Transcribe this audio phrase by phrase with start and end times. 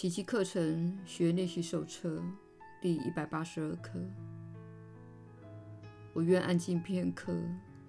[0.00, 2.24] 奇迹课程学练习手册
[2.80, 4.00] 第一百八十二课。
[6.14, 7.36] 我愿安静片刻，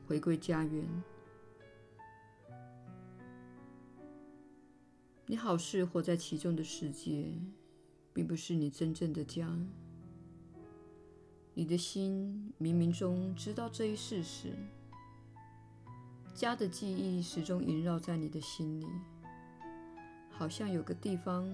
[0.05, 0.85] 回归家园。
[5.25, 7.31] 你好似活在其中的世界，
[8.11, 9.49] 并不是你真正的家。
[11.53, 14.51] 你的心冥冥中知道这一事实。
[16.35, 18.85] 家的记忆始终萦绕在你的心里，
[20.29, 21.49] 好像有个地方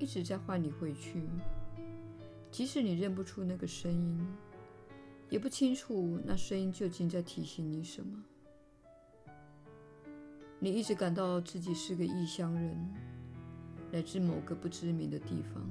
[0.00, 1.22] 一直在唤你回去。
[2.50, 4.26] 即使你认不出那个声音，
[5.28, 8.24] 也不清楚那声音究竟在提醒你什么。
[10.58, 12.76] 你一直感到自己是个异乡人。
[13.92, 15.68] 来自某个不知名的地方，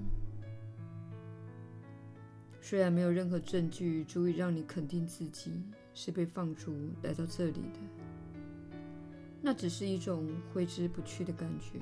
[2.61, 7.79] 虽然没有任何证据足以让你肯定自己是被放逐来到这里的，
[9.41, 11.79] 那只是一种挥之不去的感觉。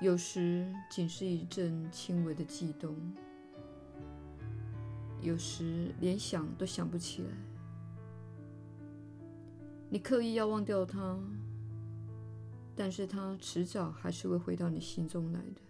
[0.00, 2.96] 有时仅是一阵轻微的悸动，
[5.20, 7.28] 有时连想都想不起来。
[9.88, 11.18] 你刻意要忘掉它。
[12.76, 15.60] 但是它迟早还是会回到你心中来的。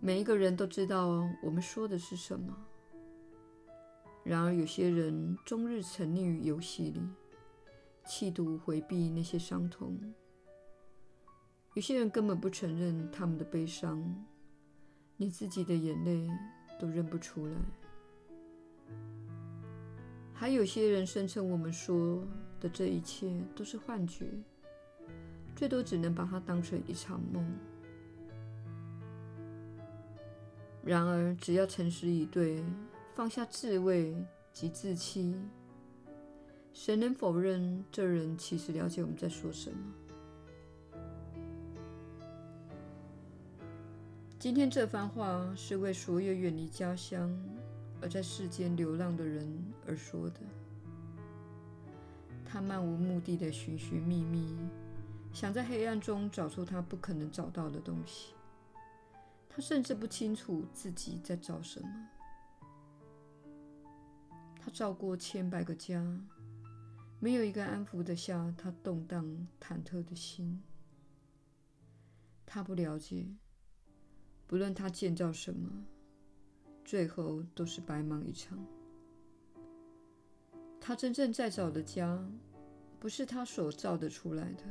[0.00, 2.56] 每一个人都知道我们说的是什么，
[4.24, 7.02] 然而有些人终日沉溺于游戏里，
[8.06, 9.98] 企图回避那些伤痛；
[11.74, 14.24] 有些人根本不承认他们的悲伤，
[15.16, 16.28] 连自己的眼泪
[16.78, 17.54] 都认不出来。
[20.32, 22.22] 还有些人声称我们说
[22.60, 24.26] 的这一切都是幻觉，
[25.56, 27.44] 最多只能把它当成一场梦。
[30.84, 32.62] 然而，只要诚实以对，
[33.14, 34.14] 放下自慰
[34.52, 35.34] 及自欺，
[36.78, 39.78] 谁能否认这人其实了解我们在说什么？
[44.38, 47.34] 今天这番话是为所有远离家乡，
[48.02, 49.50] 而在世间流浪的人
[49.86, 50.40] 而说的，
[52.44, 54.54] 他漫无目的的寻寻觅觅，
[55.32, 58.34] 想在黑暗中找出他不可能找到的东西。
[59.48, 61.88] 他甚至不清楚自己在找什么。
[64.60, 66.04] 他照过千百个家，
[67.18, 70.62] 没有一个安抚得下他动荡忐忑的心。
[72.44, 73.26] 他不了解，
[74.46, 75.86] 不论他建造什么。
[76.84, 78.64] 最后都是白忙一场。
[80.80, 82.24] 他真正在找的家，
[83.00, 84.62] 不是他所造的出来的。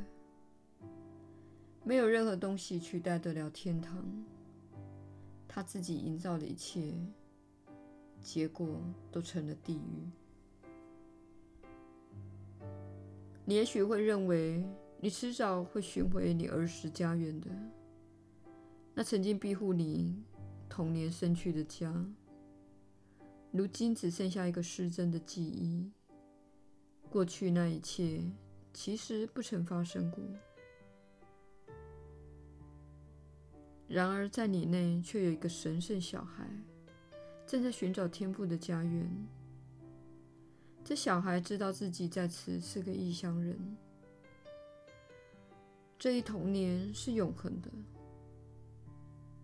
[1.84, 4.24] 没有任何东西取代得了天堂。
[5.46, 6.94] 他自己营造的一切，
[8.22, 10.10] 结果都成了地狱。
[13.46, 14.62] 你也许会认为，
[15.00, 17.48] 你迟早会寻回你儿时家园的，
[18.92, 20.22] 那曾经庇护你。
[20.68, 21.94] 童年生去的家，
[23.52, 25.90] 如今只剩下一个失真的记忆。
[27.08, 28.20] 过去那一切
[28.74, 30.22] 其实不曾发生过。
[33.86, 36.44] 然而，在你内却有一个神圣小孩，
[37.46, 39.08] 正在寻找天赋的家园。
[40.88, 43.58] 这小孩知道自己在此是个异乡人。
[45.98, 47.68] 这一童年是永恒的。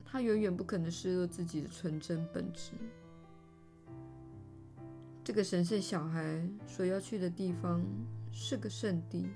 [0.05, 2.71] 他永远不可能失落自己的纯真本质。
[5.25, 7.85] 这个神圣小孩所要去的地方
[8.31, 9.27] 是个圣地，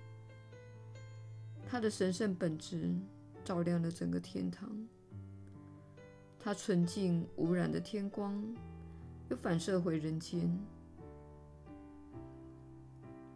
[1.69, 2.95] 他的神圣本质
[3.45, 4.71] 照亮了整个天堂。
[6.39, 8.41] 他纯净无染的天光
[9.29, 10.57] 又反射回人间，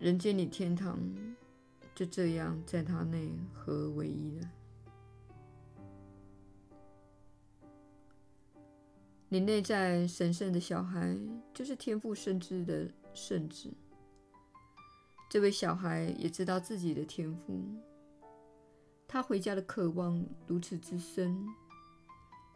[0.01, 0.99] 人间与天堂
[1.95, 4.51] 就这样在他内合而为一了。
[9.29, 11.15] 你内在神圣的小孩，
[11.53, 13.71] 就是天父深知的圣子。
[15.29, 17.63] 这位小孩也知道自己的天赋，
[19.07, 21.47] 他回家的渴望如此之深，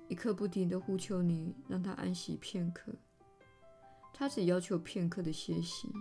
[0.08, 2.90] 一刻不停地呼求你，让他安息片刻。
[4.14, 5.92] 他只要求片刻的歇息，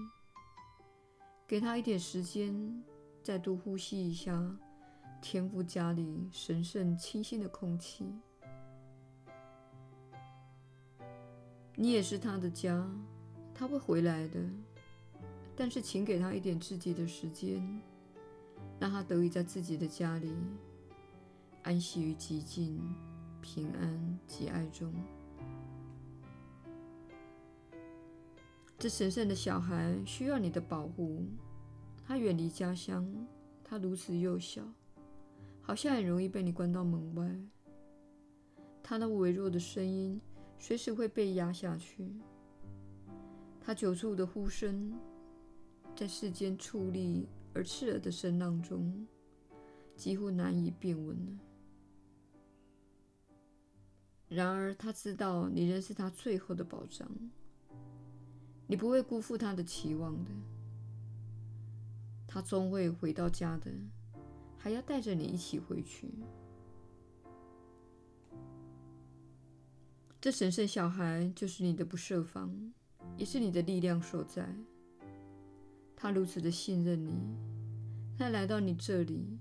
[1.54, 2.84] 给他一点时间，
[3.22, 4.58] 再度呼吸一下
[5.22, 8.12] 天父家里神圣清新的空气。
[11.76, 12.84] 你也是他的家，
[13.54, 14.40] 他会回来的。
[15.56, 17.64] 但是，请给他一点自己的时间，
[18.80, 20.34] 让他得以在自己的家里
[21.62, 22.82] 安息于寂静、
[23.42, 24.92] 平安及爱中。
[28.84, 31.26] 这神圣的小孩需要你的保护，
[32.06, 33.08] 他远离家乡，
[33.64, 34.62] 他如此幼小，
[35.62, 37.34] 好像很容易被你关到门外。
[38.84, 40.20] 他那微弱的声音
[40.60, 42.12] 随时会被压下去。
[43.62, 44.92] 他久处的呼声，
[45.96, 49.08] 在世间矗立而刺耳的声浪中，
[49.96, 51.40] 几乎难以辨闻了。
[54.28, 57.10] 然而，他知道你仍是他最后的保障，
[58.68, 60.32] 你不会辜负他的期望的。
[62.28, 63.72] 他终会回到家的，
[64.58, 66.10] 还要带着你一起回去。
[70.20, 72.74] 这神圣小孩就是你的不设防，
[73.18, 74.50] 也是你的力量所在。
[75.96, 77.12] 他如此的信任你，
[78.18, 79.38] 他来到你这里，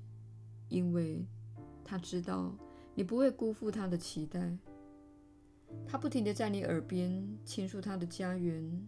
[0.69, 1.24] 因为
[1.84, 2.52] 他知道
[2.94, 4.58] 你不会辜负他的期待。
[5.86, 8.86] 他不停地在你耳边倾诉他的家园，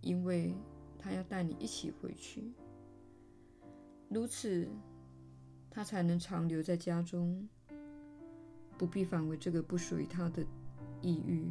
[0.00, 0.54] 因为
[0.98, 2.52] 他要带你一起回去。
[4.08, 4.68] 如此，
[5.70, 7.48] 他才能长留在家中，
[8.76, 10.44] 不必返回这个不属于他的
[11.02, 11.46] 异域，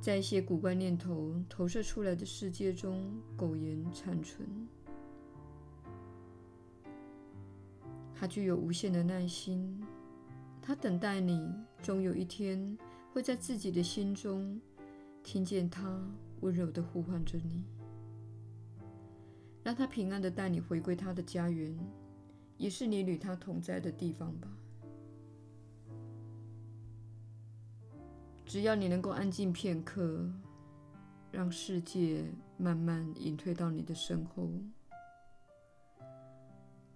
[0.00, 4.48] 在一些古怪念头投射出来的世界中苟延残存。
[8.14, 9.84] 他具有无限的耐心，
[10.62, 11.52] 他等待你，
[11.82, 12.78] 终有一天
[13.12, 14.58] 会在自己的心中
[15.22, 16.02] 听见他
[16.40, 17.64] 温柔地呼唤着你。
[19.62, 21.76] 让他平安地带你回归他的家园，
[22.56, 24.48] 也是你与他同在的地方吧。
[28.44, 30.30] 只要你能够安静片刻，
[31.32, 32.24] 让世界
[32.56, 34.48] 慢慢隐退到你的身后，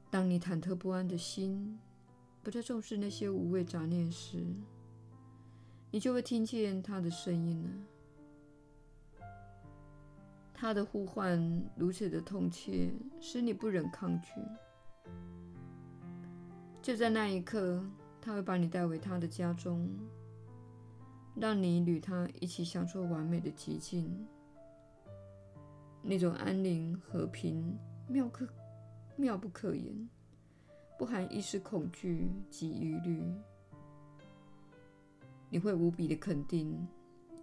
[0.08, 1.76] 当你忐忑不安的心
[2.40, 4.46] 不再重视那些无谓杂念时，
[5.90, 7.70] 你就会听见他的声音了。
[10.61, 11.41] 他的呼唤
[11.75, 14.33] 如此的痛切，使你不忍抗拒。
[16.83, 17.83] 就在那一刻，
[18.21, 19.89] 他会把你带回他的家中，
[21.35, 24.15] 让你与他一起享受完美的寂静，
[26.03, 27.75] 那种安宁和平，
[28.07, 28.47] 妙可
[29.17, 30.11] 妙不可言，
[30.99, 33.25] 不含一丝恐惧及疑虑。
[35.49, 36.87] 你会无比的肯定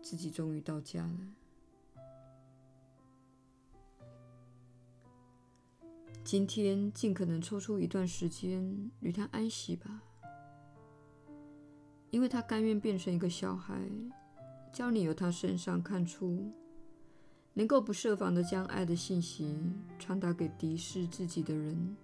[0.04, 1.18] 自己终于到家了。
[6.28, 10.04] 今天尽可能抽出一段时间与他安息吧，
[12.10, 13.82] 因为他甘愿变成一个小孩，
[14.74, 16.52] 教你由他身上看出，
[17.54, 19.58] 能够不设防地将爱的信息
[19.98, 21.96] 传达给敌视自己的人，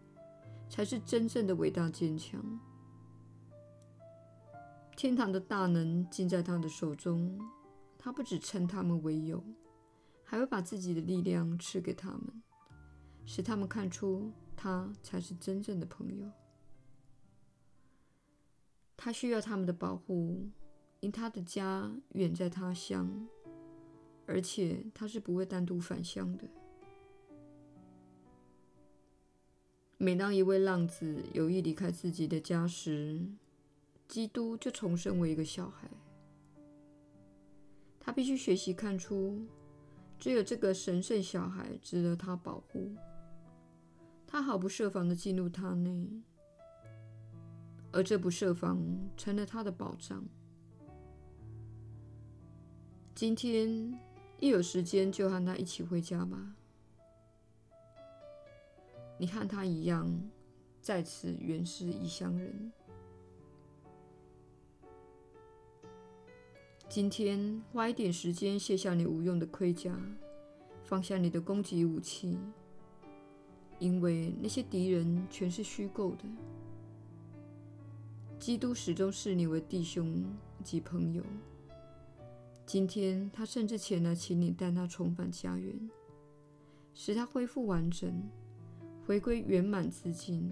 [0.70, 2.42] 才是真正的伟大坚强。
[4.96, 7.38] 天堂的大能尽在他的手中，
[7.98, 9.44] 他不只称他们为友，
[10.24, 12.42] 还会把自己的力量赐给他们。
[13.26, 16.30] 使他们看出，他才是真正的朋友。
[18.96, 20.50] 他需要他们的保护，
[21.00, 23.28] 因他的家远在他乡，
[24.26, 26.48] 而且他是不会单独返乡的。
[29.98, 33.26] 每当一位浪子有意离开自己的家时，
[34.08, 35.90] 基督就重生为一个小孩。
[38.00, 39.42] 他必须学习看出，
[40.20, 42.94] 只有这个神圣小孩值得他保护。
[44.34, 46.10] 他毫不设防地进入他内，
[47.92, 48.84] 而这不设防
[49.16, 50.26] 成了他的保障。
[53.14, 53.94] 今天
[54.40, 56.56] 一有时间就和他一起回家吧。
[59.20, 60.12] 你和他一样，
[60.82, 62.72] 在此原是异乡人。
[66.90, 69.96] 今天花一点时间卸下你无用的盔甲，
[70.84, 72.40] 放下你的攻击武器。
[73.84, 76.24] 因为那些敌人全是虚构的，
[78.40, 80.24] 基督始终视你为弟兄
[80.64, 81.22] 及朋友。
[82.66, 85.78] 今天他甚至前来请你带他重返家园，
[86.94, 88.24] 使他恢复完整，
[89.06, 90.50] 回归圆满自尽。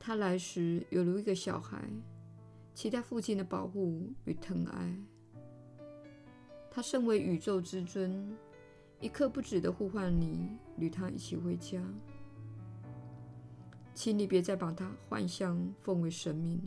[0.00, 1.88] 他来时犹如一个小孩，
[2.74, 4.98] 期待父亲的保护与疼爱。
[6.68, 8.36] 他身为宇宙之尊。
[9.02, 11.82] 一刻不止的呼唤你，与他一起回家。
[13.92, 16.64] 请你别再把他幻象奉为神明了。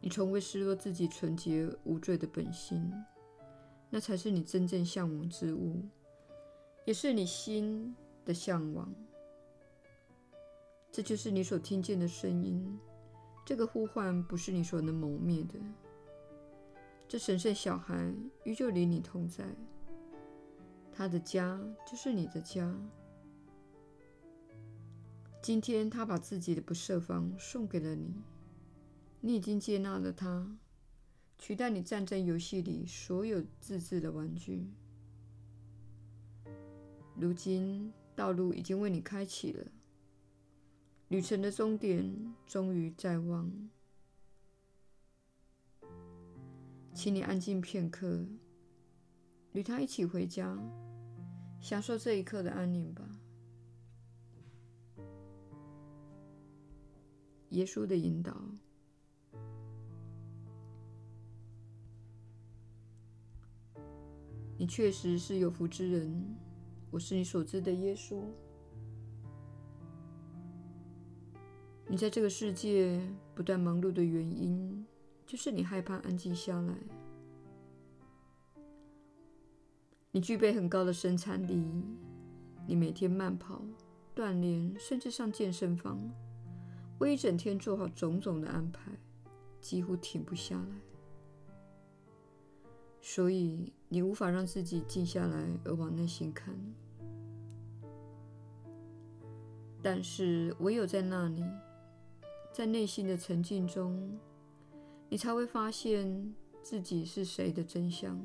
[0.00, 2.92] 你从未失落自己纯洁无罪的本性，
[3.88, 5.80] 那才是你真正向往之物，
[6.84, 7.94] 也是你心
[8.24, 8.92] 的向往。
[10.90, 12.76] 这就是你所听见的声音。
[13.46, 15.54] 这个呼唤不是你所能磨灭的。
[17.08, 19.42] 这神圣小孩依旧与你同在，
[20.92, 21.58] 他的家
[21.90, 22.70] 就是你的家。
[25.40, 28.14] 今天，他把自己的不设防送给了你，
[29.22, 30.54] 你已经接纳了他，
[31.38, 34.68] 取代你战争游戏里所有自制的玩具。
[37.16, 39.66] 如今，道路已经为你开启了，
[41.08, 43.50] 旅程的终点终于在望。
[46.98, 48.26] 请你安静片刻，
[49.52, 50.58] 与他一起回家，
[51.60, 53.08] 享受这一刻的安宁吧。
[57.50, 58.36] 耶稣的引导，
[64.56, 66.36] 你确实是有福之人。
[66.90, 68.20] 我是你所知的耶稣。
[71.86, 73.00] 你在这个世界
[73.36, 74.77] 不断忙碌的原因，
[75.28, 76.74] 就是你害怕安静下来。
[80.10, 81.62] 你具备很高的生产力，
[82.66, 83.62] 你每天慢跑、
[84.16, 86.00] 锻炼，甚至上健身房，
[86.98, 88.90] 为一整天做好种种的安排，
[89.60, 90.80] 几乎停不下来。
[93.02, 96.58] 所以你无法让自己静下来而往内心看。
[99.82, 101.44] 但是唯有在那里，
[102.50, 104.18] 在内心的沉静中，
[105.08, 108.20] 你才会发现自己是谁的真相。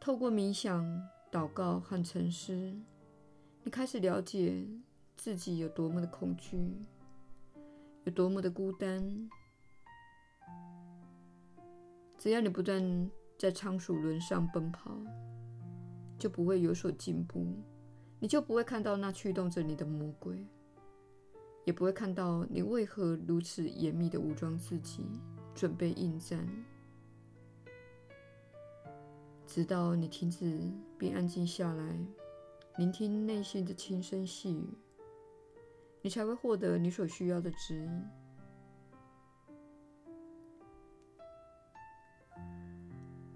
[0.00, 0.84] 透过冥想、
[1.30, 2.52] 祷告和沉思，
[3.62, 4.66] 你开始了解
[5.16, 6.74] 自己有多么的恐惧，
[8.04, 9.30] 有多么的孤单。
[12.16, 14.98] 只要你不断在仓鼠轮上奔跑，
[16.18, 17.46] 就不会有所进步。
[18.18, 20.44] 你就不会看到那驱动着你的魔鬼，
[21.68, 25.04] 也不会看到你为何如此严密的武装自己，
[25.54, 26.48] 准备应战。
[29.46, 30.62] 直到你停止
[30.96, 31.94] 并安静下来，
[32.78, 34.66] 聆听内心的轻声细语，
[36.00, 38.04] 你才会获得你所需要的指引。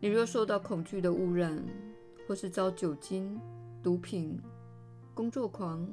[0.00, 1.62] 你若受到恐惧的污染，
[2.26, 3.38] 或是遭酒精、
[3.82, 4.40] 毒品、
[5.12, 5.86] 工作狂、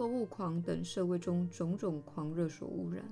[0.00, 3.04] 购物狂等社会中种种狂热所污染，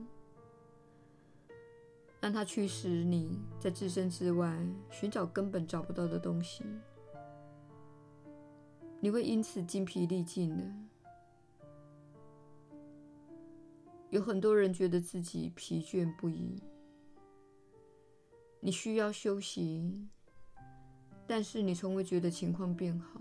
[2.18, 4.58] 让它驱使你在自身之外
[4.90, 6.64] 寻找根本找不到的东西，
[9.00, 10.64] 你会因此精疲力尽的。
[14.08, 16.56] 有很多人觉得自己疲倦不已，
[18.60, 20.08] 你需要休息，
[21.26, 23.20] 但是你从未觉得情况变好。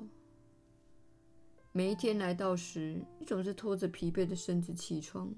[1.77, 5.31] 每一天来到时，你总是拖着疲惫的身子起床，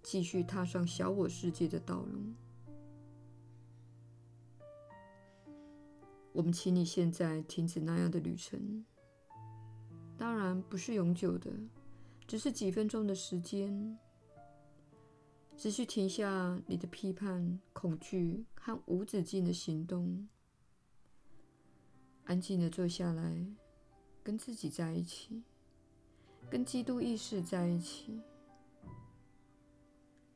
[0.00, 2.32] 继续踏上小我世界的道路。
[6.32, 8.84] 我们请你现在停止那样的旅程，
[10.16, 11.50] 当然不是永久的，
[12.28, 13.98] 只是几分钟的时间。
[15.56, 20.28] 只需停下你的批判、恐惧和无止境的行动，
[22.22, 23.44] 安静地坐下来，
[24.22, 25.42] 跟自己在一起。
[26.48, 28.20] 跟基督意识在一起，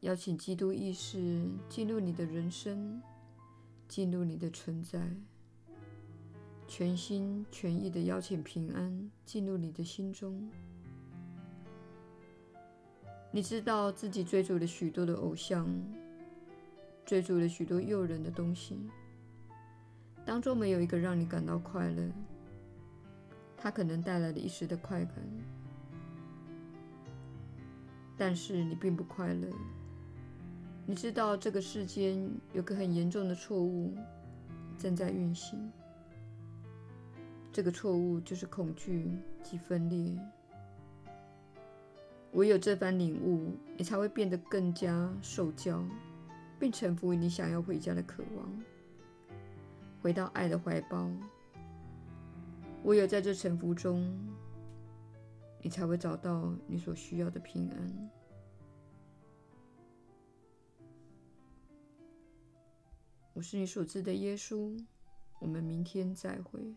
[0.01, 3.01] 邀请基督意识进入你的人生，
[3.89, 5.09] 进入你的存在，
[6.67, 10.51] 全心全意的邀请平安进入你的心中。
[13.31, 15.69] 你知道自己追逐了许多的偶像，
[17.07, 18.77] 追逐了许多诱人的东西，
[20.25, 22.11] 当中没有一个让你感到快乐，
[23.57, 25.15] 它可能带来了一时的快感。
[28.21, 29.49] 但是你并不快乐。
[30.85, 33.95] 你知道这个世间有个很严重的错误
[34.77, 35.59] 正在运行，
[37.51, 39.11] 这个错误就是恐惧
[39.43, 40.19] 及分裂。
[42.33, 45.83] 唯有这番领悟，你才会变得更加受教，
[46.59, 48.47] 并臣服于你想要回家的渴望，
[50.03, 51.11] 回到爱的怀抱。
[52.85, 54.15] 唯有在这臣服中，
[55.63, 58.11] 你才会找到你所需要的平安。
[63.33, 64.77] 我是你所知的耶稣。
[65.41, 66.75] 我们明天再会。